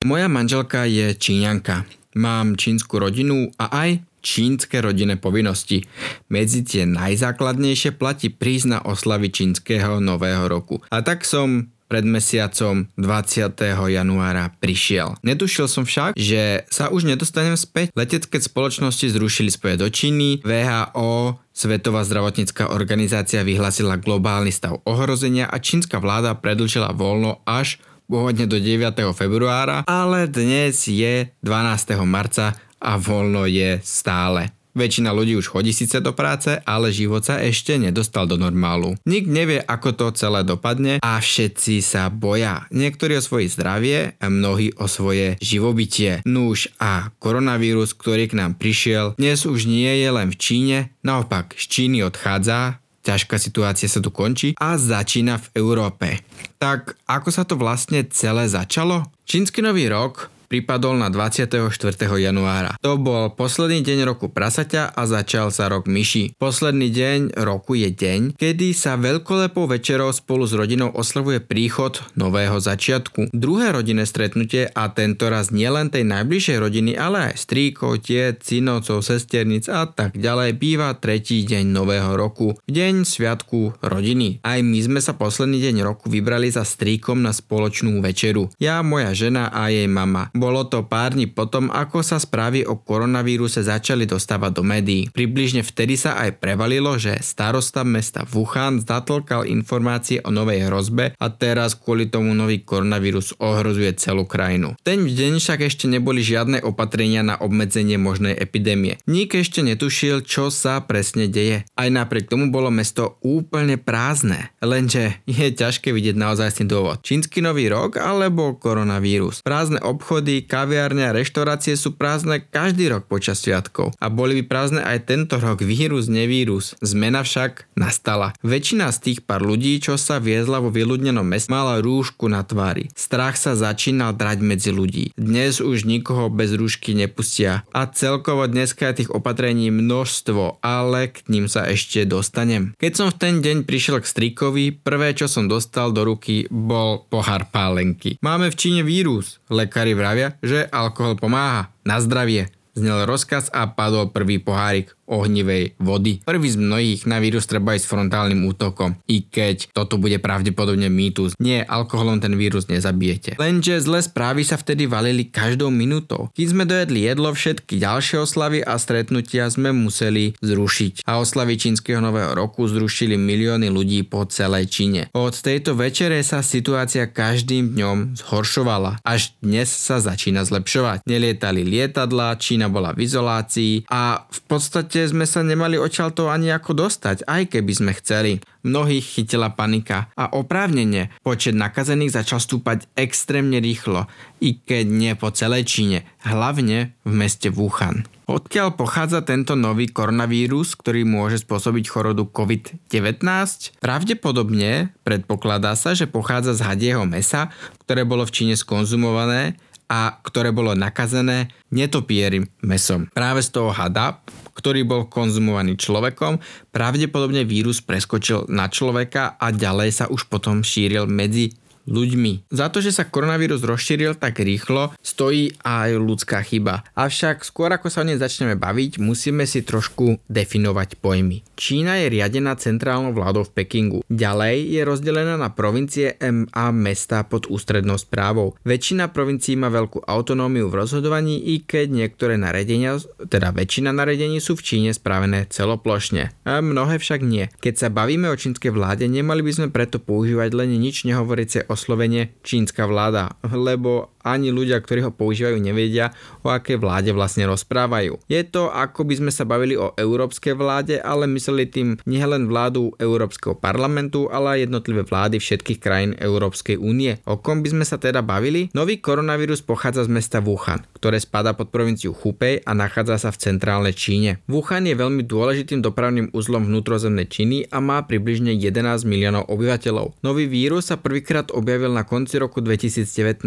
[0.00, 1.84] Moja manželka je Číňanka.
[2.16, 5.84] Mám čínsku rodinu a aj čínske rodinné povinnosti.
[6.32, 10.80] Medzi tie najzákladnejšie platí prísť na oslavy čínskeho nového roku.
[10.88, 13.60] A tak som pred mesiacom 20.
[13.92, 15.20] januára prišiel.
[15.20, 17.92] Netušil som však, že sa už nedostanem späť.
[17.92, 25.60] Letecké spoločnosti zrušili spoje do Číny, VHO Svetová zdravotnícká organizácia vyhlásila globálny stav ohrozenia a
[25.60, 27.76] čínska vláda predlčila voľno až
[28.10, 28.90] pôvodne do 9.
[29.14, 31.94] februára, ale dnes je 12.
[32.02, 34.50] marca a voľno je stále.
[34.70, 38.94] Väčšina ľudí už chodí síce do práce, ale život sa ešte nedostal do normálu.
[39.02, 42.70] Nik nevie, ako to celé dopadne a všetci sa boja.
[42.70, 46.22] Niektorí o svoje zdravie a mnohí o svoje živobytie.
[46.22, 51.58] Núž a koronavírus, ktorý k nám prišiel, dnes už nie je len v Číne, naopak
[51.58, 52.78] z Číny odchádza,
[53.10, 56.22] ťažká situácia sa tu končí a začína v Európe.
[56.62, 59.10] Tak ako sa to vlastne celé začalo?
[59.26, 61.70] Čínsky nový rok pripadol na 24.
[62.18, 62.74] januára.
[62.82, 66.34] To bol posledný deň roku prasaťa a začal sa rok myši.
[66.42, 72.58] Posledný deň roku je deň, kedy sa veľkolepou večerou spolu s rodinou oslavuje príchod nového
[72.58, 73.30] začiatku.
[73.30, 79.06] Druhé rodinné stretnutie a tento raz nielen tej najbližšej rodiny, ale aj stríkov, tie, synovcov,
[79.06, 82.58] sesternic a tak ďalej býva tretí deň nového roku.
[82.66, 84.42] Deň sviatku rodiny.
[84.42, 88.50] Aj my sme sa posledný deň roku vybrali za stríkom na spoločnú večeru.
[88.58, 90.32] Ja, moja žena a jej mama.
[90.40, 95.12] Bolo to pár dní potom, ako sa správy o koronavíruse začali dostávať do médií.
[95.12, 101.26] Približne vtedy sa aj prevalilo, že starosta mesta Wuhan zatlkal informácie o novej hrozbe a
[101.28, 104.80] teraz kvôli tomu nový koronavírus ohrozuje celú krajinu.
[104.80, 108.96] Ten deň však ešte neboli žiadne opatrenia na obmedzenie možnej epidémie.
[109.04, 111.68] Nik ešte netušil, čo sa presne deje.
[111.76, 114.56] Aj napriek tomu bolo mesto úplne prázdne.
[114.64, 117.04] Lenže je ťažké vidieť naozaj ten dôvod.
[117.04, 119.44] Čínsky nový rok alebo koronavírus.
[119.44, 123.90] Prázdne obchody obchody, kaviárne a reštaurácie sú prázdne každý rok počas sviatkov.
[123.98, 126.78] A boli by prázdne aj tento rok, vírus, nevírus.
[126.78, 128.36] Zmena však nastala.
[128.46, 132.92] Väčšina z tých pár ľudí, čo sa viezla vo vyľudnenom meste, mala rúšku na tvári.
[132.94, 135.10] Strach sa začínal drať medzi ľudí.
[135.18, 137.66] Dnes už nikoho bez rúšky nepustia.
[137.74, 142.76] A celkovo dneska je tých opatrení množstvo, ale k ním sa ešte dostanem.
[142.78, 147.08] Keď som v ten deň prišiel k strikovi, prvé čo som dostal do ruky bol
[147.08, 148.20] pohár pálenky.
[148.20, 149.40] Máme v Číne vírus.
[149.48, 152.52] Lekári vravia, vravia, že alkohol pomáha na zdravie.
[152.76, 156.22] Znel rozkaz a padol prvý pohárik ohnivej vody.
[156.22, 161.34] Prvý z mnohých na vírus treba ísť frontálnym útokom, i keď toto bude pravdepodobne mýtus.
[161.42, 163.34] Nie, alkoholom ten vírus nezabijete.
[163.42, 166.30] Lenže zlé správy sa vtedy valili každou minútou.
[166.38, 171.04] Keď sme dojedli jedlo, všetky ďalšie oslavy a stretnutia sme museli zrušiť.
[171.10, 175.10] A oslavy čínskeho nového roku zrušili milióny ľudí po celej Číne.
[175.16, 179.02] Od tejto večere sa situácia každým dňom zhoršovala.
[179.02, 181.02] Až dnes sa začína zlepšovať.
[181.08, 185.80] Nelietali lietadla, Čína bola v izolácii a v podstate podstate sme sa nemali
[186.12, 188.32] to ani ako dostať, aj keby sme chceli.
[188.60, 194.04] Mnohých chytila panika a oprávnene počet nakazených začal stúpať extrémne rýchlo,
[194.44, 198.04] i keď nie po celej Číne, hlavne v meste Wuhan.
[198.28, 203.80] Odkiaľ pochádza tento nový koronavírus, ktorý môže spôsobiť chorodu COVID-19?
[203.80, 207.48] Pravdepodobne predpokladá sa, že pochádza z hadieho mesa,
[207.88, 209.56] ktoré bolo v Číne skonzumované
[209.90, 213.10] a ktoré bolo nakazené netopierim mesom.
[213.10, 214.22] Práve z toho hada,
[214.60, 216.36] ktorý bol konzumovaný človekom,
[216.68, 221.56] pravdepodobne vírus preskočil na človeka a ďalej sa už potom šíril medzi
[221.90, 222.54] ľuďmi.
[222.54, 226.86] Za to, že sa koronavírus rozšíril tak rýchlo, stojí aj ľudská chyba.
[226.94, 231.42] Avšak skôr ako sa o nej začneme baviť, musíme si trošku definovať pojmy.
[231.58, 234.00] Čína je riadená centrálnou vládou v Pekingu.
[234.06, 236.14] Ďalej je rozdelená na provincie
[236.54, 238.54] a mesta pod ústrednou správou.
[238.62, 242.96] Väčšina provincií má veľkú autonómiu v rozhodovaní, i keď niektoré naredenia,
[243.26, 246.30] teda väčšina naredení sú v Číne spravené celoplošne.
[246.46, 247.50] A mnohé však nie.
[247.58, 252.36] Keď sa bavíme o čínskej vláde, nemali by sme preto používať len nič nehovoriace oslovenie
[252.44, 256.12] čínska vláda, lebo ani ľudia, ktorí ho používajú, nevedia,
[256.44, 258.20] o akej vláde vlastne rozprávajú.
[258.28, 262.92] Je to, ako by sme sa bavili o európskej vláde, ale mysleli tým nielen vládu
[263.00, 267.20] Európskeho parlamentu, ale aj jednotlivé vlády všetkých krajín Európskej únie.
[267.24, 268.72] O kom by sme sa teda bavili?
[268.76, 273.40] Nový koronavírus pochádza z mesta Wuhan, ktoré spada pod provinciu Hubei a nachádza sa v
[273.40, 274.40] centrálnej Číne.
[274.46, 280.20] Wuhan je veľmi dôležitým dopravným uzlom vnútrozemnej Číny a má približne 11 miliónov obyvateľov.
[280.20, 283.44] Nový vírus sa prvýkrát objavil na konci roku 2019.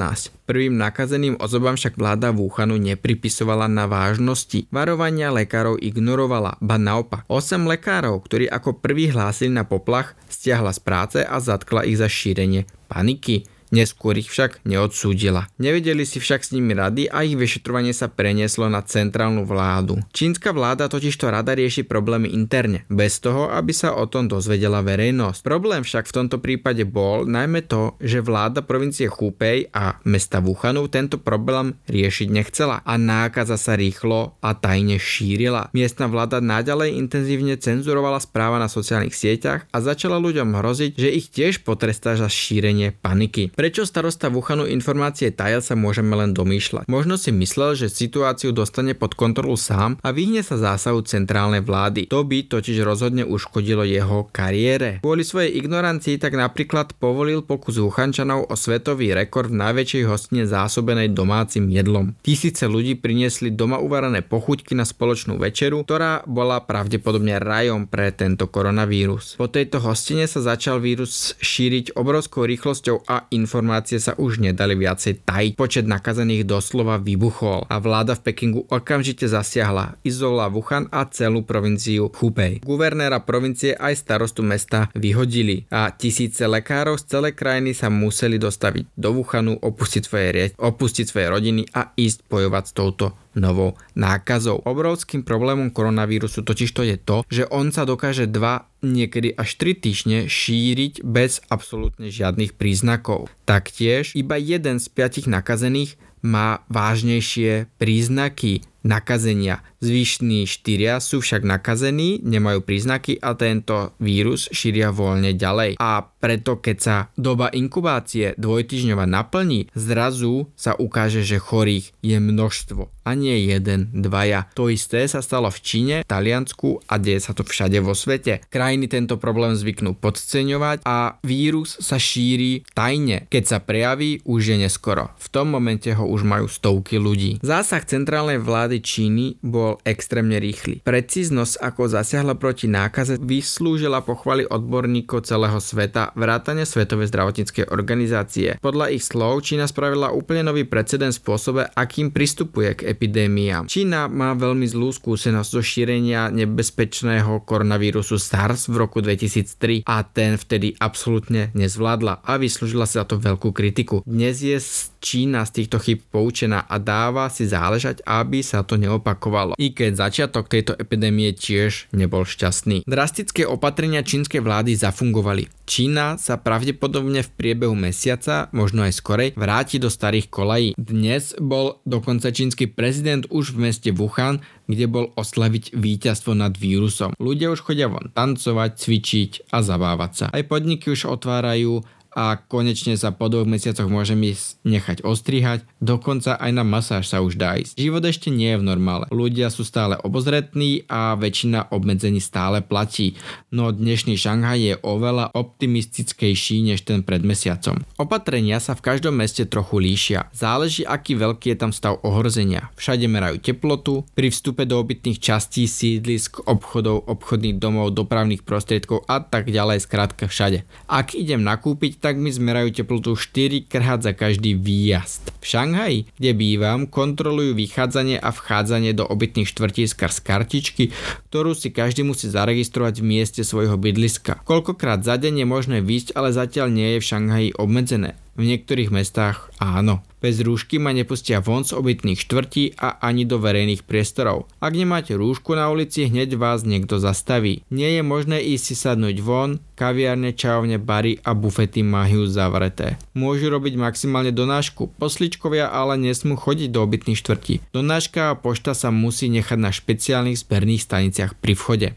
[0.63, 4.63] Prvým nakazeným osobám však vláda Wuhanu nepripisovala na vážnosti.
[4.71, 7.27] Varovania lekárov ignorovala, ba naopak.
[7.27, 12.07] 8 lekárov, ktorí ako prvý hlásili na poplach, stiahla z práce a zatkla ich za
[12.07, 13.43] šírenie paniky.
[13.73, 15.49] Neskôr ich však neodsúdila.
[15.57, 19.97] Nevedeli si však s nimi rady a ich vyšetrovanie sa prenieslo na centrálnu vládu.
[20.13, 25.41] Čínska vláda totižto rada rieši problémy interne, bez toho, aby sa o tom dozvedela verejnosť.
[25.41, 30.85] Problém však v tomto prípade bol najmä to, že vláda provincie Hubei a mesta Wuhanu
[30.85, 35.73] tento problém riešiť nechcela a nákaza sa rýchlo a tajne šírila.
[35.73, 41.33] Miestna vláda naďalej intenzívne cenzurovala správa na sociálnych sieťach a začala ľuďom hroziť, že ich
[41.33, 43.49] tiež potrestá za šírenie paniky.
[43.63, 46.83] Prečo starosta Wuhanu informácie tajal sa môžeme len domýšľať.
[46.91, 52.11] Možno si myslel, že situáciu dostane pod kontrolu sám a vyhne sa zásahu centrálnej vlády.
[52.11, 54.99] To by totiž rozhodne uškodilo jeho kariére.
[54.99, 61.15] Kvôli svojej ignorancii tak napríklad povolil pokus Wuhančanov o svetový rekord v najväčšej hostine zásobenej
[61.15, 62.19] domácim jedlom.
[62.19, 68.51] Tisíce ľudí priniesli doma uvarané pochuťky na spoločnú večeru, ktorá bola pravdepodobne rajom pre tento
[68.51, 69.39] koronavírus.
[69.39, 75.29] Po tejto hostine sa začal vírus šíriť obrovskou rýchlosťou a informácie sa už nedali viacej
[75.29, 75.53] tajiť.
[75.53, 82.09] Počet nakazených doslova vybuchol a vláda v Pekingu okamžite zasiahla, izolovala Wuhan a celú provinciu
[82.09, 82.65] Hubei.
[82.65, 88.89] Guvernéra provincie aj starostu mesta vyhodili a tisíce lekárov z celej krajiny sa museli dostaviť
[88.97, 93.05] do Wuhanu, opustiť svoje, opustiť svoje rodiny a ísť bojovať s touto
[93.35, 94.61] novou nákazou.
[94.63, 99.83] Obrovským problémom koronavírusu totiž to je to, že on sa dokáže dva niekedy až 3
[99.83, 103.31] týždne šíriť bez absolútne žiadnych príznakov.
[103.47, 109.63] Taktiež iba jeden z piatich nakazených má vážnejšie príznaky nakazenia.
[109.79, 115.79] Zvyšní štyria sú však nakazení, nemajú príznaky a tento vírus šíria voľne ďalej.
[115.79, 122.91] A preto keď sa doba inkubácie dvojtyžňova naplní, zrazu sa ukáže, že chorých je množstvo
[123.03, 124.47] a nie jeden, dvaja.
[124.55, 128.47] To isté sa stalo v Číne, Taliansku a deje sa to všade vo svete.
[128.47, 133.27] Krajiny tento problém zvyknú podceňovať a vírus sa šíri tajne.
[133.27, 135.11] Keď sa prejaví, už je neskoro.
[135.19, 137.41] V tom momente ho už majú stovky ľudí.
[137.41, 140.85] Zásah centrálnej vlády Číny bol extrémne rýchly.
[140.85, 148.61] Precíznosť, ako zasiahla proti nákaze, vyslúžila pochvaly odborníkov celého sveta, vrátane Svetovej zdravotníckej organizácie.
[148.61, 153.65] Podľa ich slov Čína spravila úplne nový precedens spôsobe, akým pristupuje k epidémiám.
[153.65, 160.35] Čína má veľmi zlú skúsenosť zo šírenia nebezpečného koronavírusu SARS v roku 2003 a ten
[160.35, 164.03] vtedy absolútne nezvládla a vyslúžila sa za to veľkú kritiku.
[164.03, 164.59] Dnes je
[165.03, 169.55] Čína z týchto chyb poučená a dáva si záležať, aby sa to neopakovalo.
[169.55, 172.83] I keď začiatok tejto epidémie tiež nebol šťastný.
[172.83, 175.47] Drastické opatrenia čínskej vlády zafungovali.
[175.63, 180.69] Čína sa pravdepodobne v priebehu mesiaca, možno aj skorej, vráti do starých kolají.
[180.75, 187.15] Dnes bol dokonca čínsky prezident už v meste Wuhan, kde bol oslaviť víťazstvo nad vírusom.
[187.15, 190.25] Ľudia už chodia von tancovať, cvičiť a zabávať sa.
[190.31, 191.83] Aj podniky už otvárajú
[192.15, 197.19] a konečne sa po dvoch mesiacoch môžem ísť nechať ostrihať, dokonca aj na masáž sa
[197.19, 197.75] už dá ísť.
[197.75, 199.05] Život ešte nie je v normále.
[199.11, 203.19] Ľudia sú stále obozretní a väčšina obmedzení stále platí,
[203.51, 207.81] no dnešný Šanghaj je oveľa optimistickejší než ten pred mesiacom.
[207.99, 210.29] Opatrenia sa v každom meste trochu líšia.
[210.31, 212.69] Záleží aký veľký je tam stav ohrozenia.
[212.77, 219.23] Všade merajú teplotu, pri vstupe do obytných častí sídlisk, obchodov, obchodných domov, dopravných prostriedkov a
[219.23, 220.67] tak ďalej, skrátka všade.
[220.85, 225.31] Ak idem nakúpiť, tak mi zmerajú teplotu 4 krát za každý výjazd.
[225.39, 230.91] V Šanghaji, kde bývam, kontrolujú vychádzanie a vchádzanie do obytných štvrtí skrz kartičky,
[231.31, 234.43] ktorú si každý musí zaregistrovať v mieste svojho bydliska.
[234.43, 238.19] Koľkokrát za deň je možné výjsť, ale zatiaľ nie je v Šanghaji obmedzené.
[238.33, 240.01] V niektorých mestách áno.
[240.17, 244.49] Bez rúšky ma nepustia von z obytných štvrtí a ani do verejných priestorov.
[244.57, 247.61] Ak nemáte rúšku na ulici, hneď vás niekto zastaví.
[247.69, 252.97] Nie je možné ísť si sadnúť von, kaviárne, čajovne, bary a bufety majú zavreté.
[253.13, 257.75] Môžu robiť maximálne donášku, posličkovia ale nesmú chodiť do obytných štvrtí.
[257.75, 261.87] Donáška a pošta sa musí nechať na špeciálnych zberných staniciach pri vchode.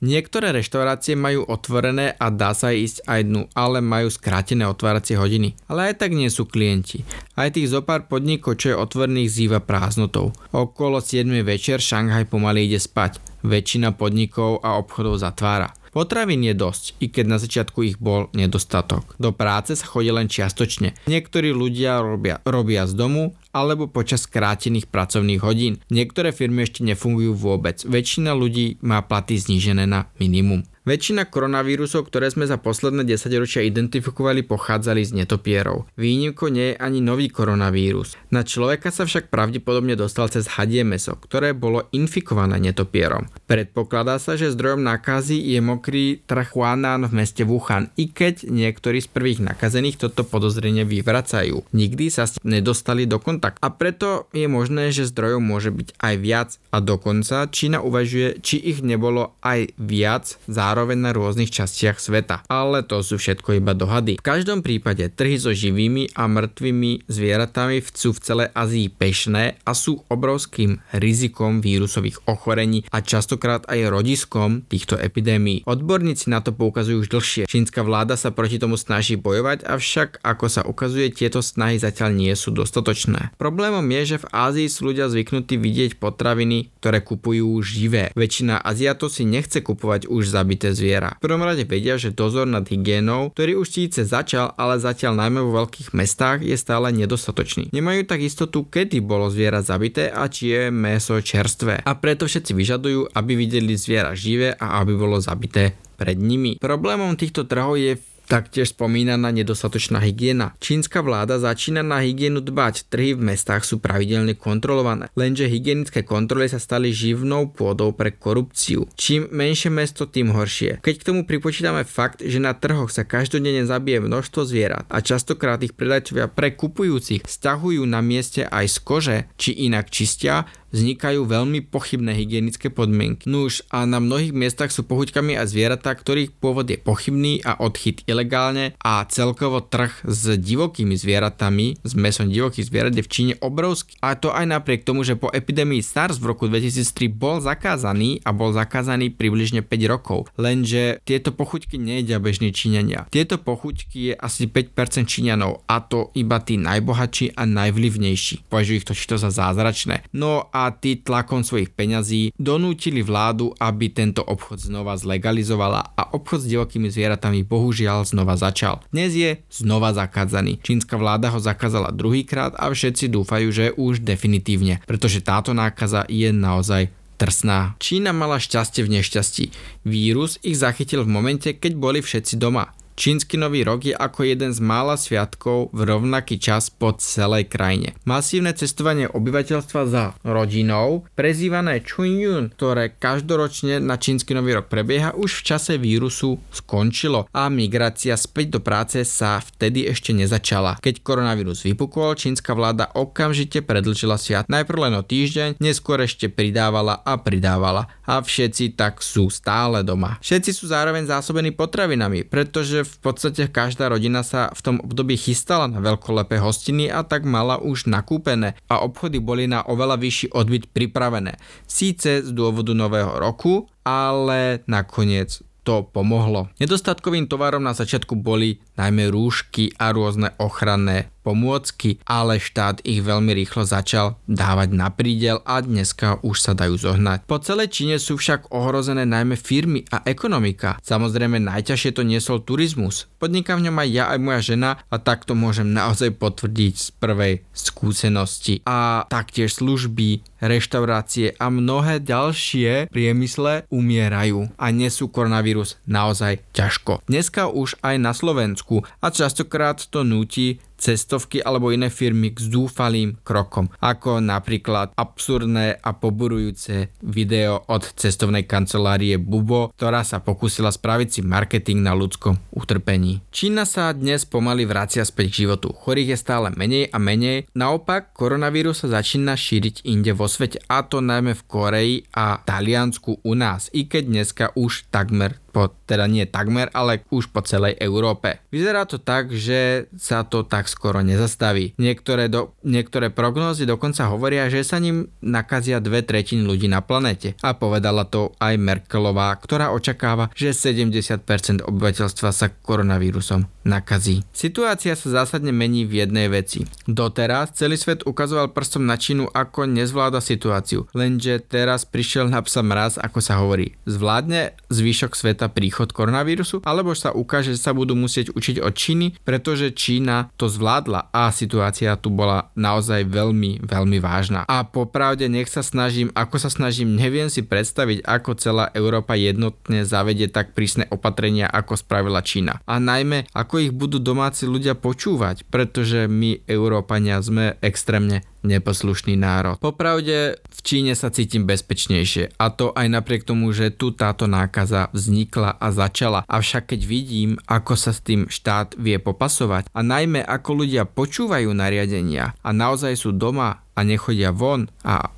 [0.00, 5.52] Niektoré reštaurácie majú otvorené a dá sa ísť aj dnu, ale majú skrátené otváracie hodiny.
[5.68, 7.04] Ale aj tak nie sú klienti.
[7.36, 10.32] Aj tých zopár podnikov, čo je otvorených, zýva prázdnotou.
[10.56, 13.20] Okolo 7 večer Šanghaj pomaly ide spať.
[13.44, 15.79] Väčšina podnikov a obchodov zatvára.
[15.90, 19.18] Potravín je dosť, i keď na začiatku ich bol nedostatok.
[19.18, 20.94] Do práce sa chodí len čiastočne.
[21.10, 25.82] Niektorí ľudia robia, robia z domu alebo počas skrátených pracovných hodín.
[25.90, 27.82] Niektoré firmy ešte nefungujú vôbec.
[27.82, 30.62] Väčšina ľudí má platy znížené na minimum.
[30.80, 35.84] Väčšina koronavírusov, ktoré sme za posledné 10 ročia identifikovali, pochádzali z netopierov.
[36.00, 38.16] Výnimkou nie je ani nový koronavírus.
[38.32, 43.28] Na človeka sa však pravdepodobne dostal cez hadie meso, ktoré bolo infikované netopierom.
[43.44, 49.04] Predpokladá sa, že zdrojom nákazy je mokrý trh Huanan v meste Wuhan, i keď niektorí
[49.04, 51.60] z prvých nakazených toto podozrenie vyvracajú.
[51.76, 53.60] Nikdy sa s nedostali do kontaktu.
[53.60, 58.56] A preto je možné, že zdrojov môže byť aj viac a dokonca Čína uvažuje, či
[58.56, 62.46] ich nebolo aj viac za zároveň na rôznych častiach sveta.
[62.46, 64.22] Ale to sú všetko iba dohady.
[64.22, 69.74] V každom prípade trhy so živými a mŕtvými zvieratami sú v celej Azii pešné a
[69.74, 75.66] sú obrovským rizikom vírusových ochorení a častokrát aj rodiskom týchto epidémií.
[75.66, 77.42] Odborníci na to poukazujú už dlhšie.
[77.50, 82.30] Čínska vláda sa proti tomu snaží bojovať, avšak ako sa ukazuje, tieto snahy zatiaľ nie
[82.38, 83.34] sú dostatočné.
[83.42, 88.14] Problémom je, že v Ázii sú ľudia zvyknutí vidieť potraviny, ktoré kupujú živé.
[88.14, 91.16] Väčšina Aziatov si nechce kupovať už zabité zabité zviera.
[91.16, 95.40] V prvom rade vedia, že dozor nad hygienou, ktorý už síce začal, ale zatiaľ najmä
[95.40, 97.72] vo veľkých mestách je stále nedostatočný.
[97.72, 101.80] Nemajú tak istotu, kedy bolo zviera zabité a či je meso čerstvé.
[101.80, 106.56] A preto všetci vyžadujú, aby videli zviera živé a aby bolo zabité pred nimi.
[106.56, 107.92] Problémom týchto trhov je
[108.30, 110.54] Taktiež spomínaná nedostatočná hygiena.
[110.62, 116.46] Čínska vláda začína na hygienu dbať, trhy v mestách sú pravidelne kontrolované, lenže hygienické kontroly
[116.46, 118.86] sa stali živnou pôdou pre korupciu.
[118.94, 120.78] Čím menšie mesto, tým horšie.
[120.78, 125.58] Keď k tomu pripočítame fakt, že na trhoch sa každodenne zabije množstvo zvierat a častokrát
[125.66, 131.66] ich predajcovia pre kupujúcich stahujú na mieste aj z kože, či inak čistia, vznikajú veľmi
[131.66, 133.26] pochybné hygienické podmienky.
[133.30, 138.02] Nuž a na mnohých miestach sú pohuťkami a zvieratá, ktorých pôvod je pochybný a odchyt
[138.06, 143.98] ilegálne a celkovo trh s divokými zvieratami, s mesom divokých zvierat je v Číne obrovský.
[144.02, 148.30] A to aj napriek tomu, že po epidémii SARS v roku 2003 bol zakázaný a
[148.30, 150.30] bol zakázaný približne 5 rokov.
[150.38, 153.10] Lenže tieto pochuťky nejedia bežní Číňania.
[153.10, 158.46] Tieto pochuťky je asi 5% Číňanov a to iba tí najbohatší a najvlivnejší.
[158.46, 160.06] Považujú ich to za zázračné.
[160.14, 166.02] No a a tí tlakom svojich peňazí donútili vládu, aby tento obchod znova zlegalizovala a
[166.12, 168.84] obchod s divokými zvieratami bohužiaľ znova začal.
[168.92, 170.60] Dnes je znova zakázaný.
[170.60, 176.28] Čínska vláda ho zakázala druhýkrát a všetci dúfajú, že už definitívne, pretože táto nákaza je
[176.28, 177.76] naozaj trsná.
[177.76, 179.44] Čína mala šťastie v nešťastí.
[179.84, 182.72] Vírus ich zachytil v momente, keď boli všetci doma.
[183.00, 187.96] Čínsky nový rok je ako jeden z mála sviatkov v rovnaký čas po celej krajine.
[188.04, 195.40] Masívne cestovanie obyvateľstva za rodinou, prezývané Chunyun, ktoré každoročne na čínsky nový rok prebieha, už
[195.40, 200.76] v čase vírusu skončilo a migrácia späť do práce sa vtedy ešte nezačala.
[200.84, 204.44] Keď koronavírus vypukol, čínska vláda okamžite predlžila sviat.
[204.52, 207.88] Najprv len o týždeň, neskôr ešte pridávala a pridávala.
[208.04, 210.20] A všetci tak sú stále doma.
[210.20, 215.78] Všetci sú zároveň zásobení potravinami, pretože podstate každá rodina sa v tom období chystala na
[215.78, 221.38] veľkolepé hostiny a tak mala už nakúpené a obchody boli na oveľa vyšší odbyt pripravené.
[221.70, 226.48] Síce z dôvodu nového roku, ale nakoniec to pomohlo.
[226.56, 233.30] Nedostatkovým tovarom na začiatku boli najmä rúšky a rôzne ochranné pomôcky, ale štát ich veľmi
[233.30, 237.30] rýchlo začal dávať na prídel a dneska už sa dajú zohnať.
[237.30, 240.82] Po celej Číne sú však ohrozené najmä firmy a ekonomika.
[240.82, 243.06] Samozrejme najťažšie to niesol turizmus.
[243.22, 247.34] Podnikám v ňom aj ja aj moja žena a takto môžem naozaj potvrdiť z prvej
[247.54, 248.66] skúsenosti.
[248.66, 257.04] A taktiež služby, reštaurácie a mnohé ďalšie priemysle umierajú a nesú koronavírus naozaj ťažko.
[257.06, 263.20] Dneska už aj na Slovensku a častokrát to núti cestovky alebo iné firmy k zúfalým
[263.20, 271.08] krokom, ako napríklad absurdné a poburujúce video od cestovnej kancelárie Bubo, ktorá sa pokúsila spraviť
[271.12, 273.20] si marketing na ľudskom utrpení.
[273.28, 275.76] Čína sa dnes pomaly vracia späť k životu.
[275.76, 280.80] Chorých je stále menej a menej, naopak koronavírus sa začína šíriť inde vo svete, a
[280.86, 286.06] to najmä v Koreji a Taliansku u nás, i keď dneska už takmer po, teda
[286.06, 288.38] nie takmer, ale už po celej Európe.
[288.54, 291.74] Vyzerá to tak, že sa to tak skoro nezastaví.
[291.76, 297.34] Niektoré, do, niektoré prognózy dokonca hovoria, že sa ním nakazia dve tretiny ľudí na planete.
[297.42, 304.24] A povedala to aj Merkelová, ktorá očakáva, že 70% obyvateľstva sa koronavírusom nakazí.
[304.32, 306.64] Situácia sa zásadne mení v jednej veci.
[306.88, 312.60] Doteraz celý svet ukazoval prstom na Čínu ako nezvláda situáciu, lenže teraz prišiel na psa
[312.60, 313.76] mraz, ako sa hovorí.
[313.88, 318.76] Zvládne zvyšok sveta sveta príchod koronavírusu, alebo sa ukáže, že sa budú musieť učiť od
[318.76, 324.44] Číny, pretože Čína to zvládla a situácia tu bola naozaj veľmi, veľmi vážna.
[324.44, 329.88] A popravde nech sa snažím, ako sa snažím, neviem si predstaviť, ako celá Európa jednotne
[329.88, 332.60] zavedie tak prísne opatrenia, ako spravila Čína.
[332.68, 339.56] A najmä, ako ich budú domáci ľudia počúvať, pretože my, Európania, sme extrémne neposlušný národ.
[339.60, 344.92] Popravde v Číne sa cítim bezpečnejšie a to aj napriek tomu, že tu táto nákaza
[344.92, 346.24] vznikla a začala.
[346.28, 351.52] Avšak keď vidím, ako sa s tým štát vie popasovať a najmä ako ľudia počúvajú
[351.52, 355.08] nariadenia a naozaj sú doma a nechodia von a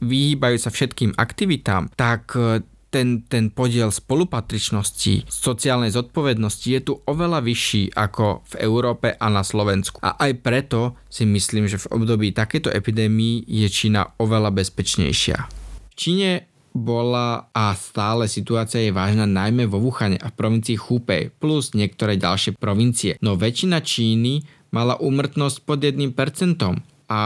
[0.00, 2.32] vyhýbajú sa všetkým aktivitám, tak
[2.96, 9.44] ten, ten podiel spolupatričnosti, sociálnej zodpovednosti je tu oveľa vyšší ako v Európe a na
[9.44, 10.00] Slovensku.
[10.00, 15.38] A aj preto si myslím, že v období takéto epidémii je Čína oveľa bezpečnejšia.
[15.92, 21.28] V Číne bola a stále situácia je vážna najmä vo Wuhane a v provincii Hubei
[21.28, 23.20] plus niektoré ďalšie provincie.
[23.20, 24.40] No väčšina Číny
[24.72, 26.16] mala úmrtnosť pod 1%
[27.12, 27.20] a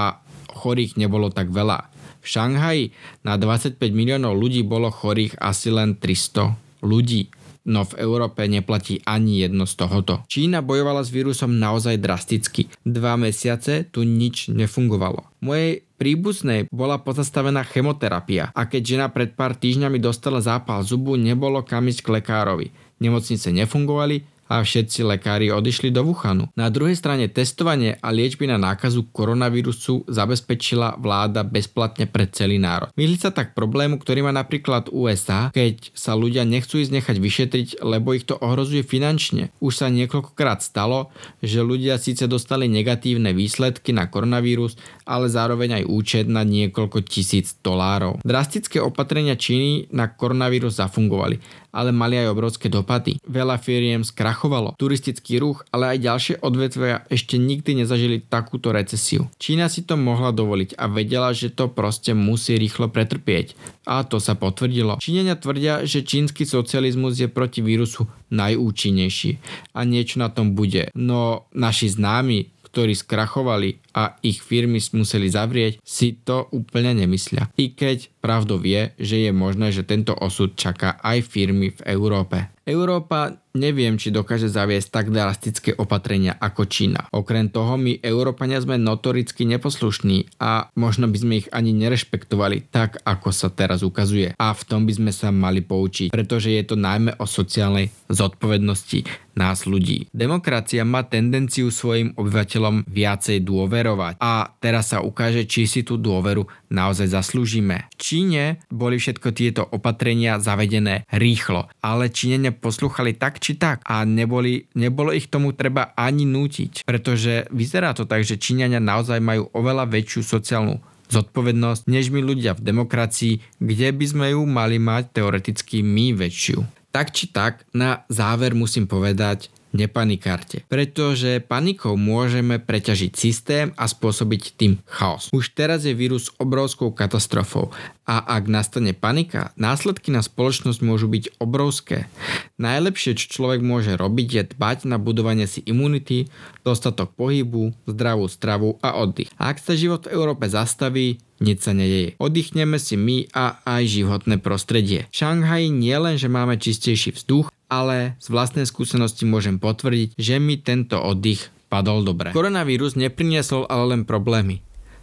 [0.50, 1.99] chorých nebolo tak veľa.
[2.20, 2.92] V Šanghaji
[3.24, 7.32] na 25 miliónov ľudí bolo chorých asi len 300 ľudí.
[7.68, 10.24] No v Európe neplatí ani jedno z tohoto.
[10.32, 12.72] Čína bojovala s vírusom naozaj drasticky.
[12.88, 15.28] Dva mesiace tu nič nefungovalo.
[15.44, 21.60] Mojej príbuznej bola pozastavená chemoterapia a keď žena pred pár týždňami dostala zápal zubu, nebolo
[21.60, 22.72] kam ísť k lekárovi.
[23.00, 26.50] Nemocnice nefungovali a všetci lekári odišli do Wuhanu.
[26.58, 32.90] Na druhej strane testovanie a liečby na nákazu koronavírusu zabezpečila vláda bezplatne pre celý národ.
[32.98, 37.68] Vyhli sa tak problému, ktorý má napríklad USA, keď sa ľudia nechcú ísť nechať vyšetriť,
[37.86, 39.54] lebo ich to ohrozuje finančne.
[39.62, 44.74] Už sa niekoľkokrát stalo, že ľudia síce dostali negatívne výsledky na koronavírus,
[45.06, 48.18] ale zároveň aj účet na niekoľko tisíc dolárov.
[48.26, 53.18] Drastické opatrenia Číny na koronavírus zafungovali ale mali aj obrovské dopady.
[53.26, 54.74] Veľa firiem skrachovalo.
[54.76, 59.30] Turistický ruch, ale aj ďalšie odvetvia ešte nikdy nezažili takúto recesiu.
[59.40, 63.54] Čína si to mohla dovoliť a vedela, že to proste musí rýchlo pretrpieť.
[63.86, 65.02] A to sa potvrdilo.
[65.02, 69.30] Číňania tvrdia, že čínsky socializmus je proti vírusu najúčinnejší
[69.74, 70.94] a niečo na tom bude.
[70.94, 77.50] No naši známi ktorí skrachovali a ich firmy museli zavrieť, si to úplne nemyslia.
[77.58, 82.46] I keď pravdou je, že je možné, že tento osud čaká aj firmy v Európe.
[82.70, 87.10] Európa neviem, či dokáže zaviesť tak drastické opatrenia ako Čína.
[87.10, 93.02] Okrem toho my Európania sme notoricky neposlušní a možno by sme ich ani nerešpektovali tak,
[93.02, 94.38] ako sa teraz ukazuje.
[94.38, 99.30] A v tom by sme sa mali poučiť, pretože je to najmä o sociálnej zodpovednosti
[99.34, 100.10] nás ľudí.
[100.10, 106.44] Demokracia má tendenciu svojim obyvateľom viacej dôverovať a teraz sa ukáže, či si tú dôveru
[106.68, 107.88] naozaj zaslúžime.
[107.94, 114.04] V Číne boli všetko tieto opatrenia zavedené rýchlo, ale Číňania poslúchali tak či tak a
[114.04, 119.48] neboli, nebolo ich tomu treba ani nútiť, pretože vyzerá to tak, že Číňania naozaj majú
[119.56, 120.76] oveľa väčšiu sociálnu
[121.10, 126.62] zodpovednosť, než my ľudia v demokracii, kde by sme ju mali mať teoreticky my väčšiu.
[126.94, 134.42] Tak či tak, na záver musím povedať, nepanikárte, pretože panikou môžeme preťažiť systém a spôsobiť
[134.58, 135.30] tým chaos.
[135.30, 137.70] Už teraz je vírus obrovskou katastrofou
[138.10, 142.10] a ak nastane panika, následky na spoločnosť môžu byť obrovské.
[142.58, 146.26] Najlepšie, čo človek môže robiť, je dbať na budovanie si imunity,
[146.66, 149.30] dostatok pohybu, zdravú stravu a oddych.
[149.38, 152.18] A ak sa život v Európe zastaví, nič sa nedeje.
[152.20, 155.08] Oddychneme si my a aj životné prostredie.
[155.08, 160.42] V Šanghaji nie len, že máme čistejší vzduch, ale z vlastnej skúsenosti môžem potvrdiť, že
[160.42, 162.34] mi tento oddych padol dobre.
[162.34, 164.60] Koronavírus nepriniesol ale len problémy.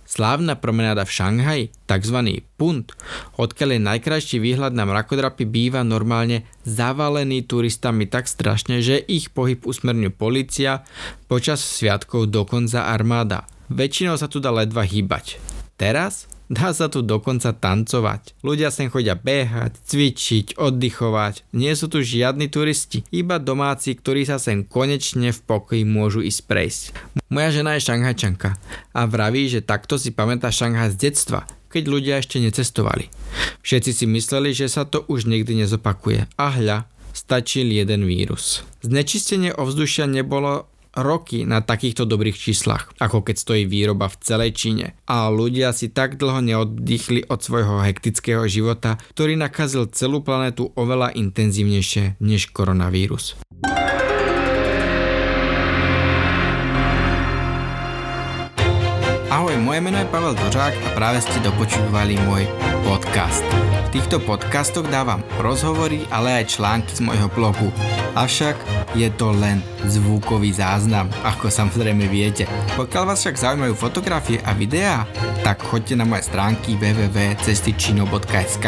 [0.08, 2.18] Slávna promenáda v Šanghaji, tzv.
[2.56, 2.96] Punt,
[3.36, 9.60] odkiaľ je najkrajší výhľad na mrakodrapy, býva normálne zavalený turistami tak strašne, že ich pohyb
[9.68, 10.88] usmerňuje policia,
[11.28, 13.52] počas sviatkov dokonca armáda.
[13.68, 15.44] Väčšinou sa tu dá ledva hýbať.
[15.76, 18.40] Teraz Dá sa tu dokonca tancovať.
[18.40, 21.44] Ľudia sem chodia behať, cvičiť, oddychovať.
[21.52, 26.42] Nie sú tu žiadni turisti, iba domáci, ktorí sa sem konečne v pokoji môžu ísť
[26.48, 26.82] prejsť.
[27.28, 28.56] Moja žena je šanghajčanka
[28.96, 33.12] a vraví, že takto si pamätá Šanghaj z detstva, keď ľudia ešte necestovali.
[33.68, 36.32] Všetci si mysleli, že sa to už nikdy nezopakuje.
[36.40, 38.64] A hľa, stačil jeden vírus.
[38.80, 44.98] Znečistenie ovzdušia nebolo roky na takýchto dobrých číslach, ako keď stojí výroba v celej Číne.
[45.06, 51.14] A ľudia si tak dlho neoddychli od svojho hektického života, ktorý nakazil celú planetu oveľa
[51.14, 53.38] intenzívnejšie než koronavírus.
[59.38, 62.50] Ahoj, moje meno je Pavel Dožák a práve ste dopočúvali môj
[62.82, 63.46] podcast.
[63.86, 67.70] V týchto podcastoch dávam rozhovory, ale aj články z môjho blogu.
[68.18, 68.58] Avšak
[68.98, 72.50] je to len zvukový záznam, ako samozrejme viete.
[72.82, 75.06] Pokiaľ vás však zaujímajú fotografie a videá,
[75.46, 78.66] tak choďte na moje stránky www.cestičino.sk,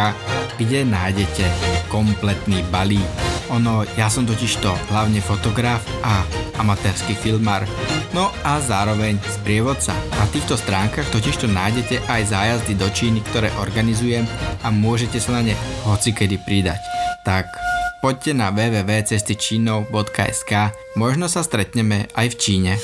[0.54, 1.50] kde nájdete
[1.90, 3.29] kompletný balík.
[3.50, 6.22] Ono, ja som totiž to hlavne fotograf a
[6.62, 7.66] amatérsky filmár,
[8.14, 9.98] no a zároveň sprievodca.
[10.14, 14.30] Na týchto stránkach totiž to nájdete aj zájazdy do Číny, ktoré organizujem
[14.62, 15.56] a môžete sa na ne
[15.88, 16.78] hocikedy pridať.
[17.26, 17.50] Tak
[18.06, 20.52] poďte na www.cestičinov.sk,
[20.94, 22.78] možno sa stretneme aj v Číne.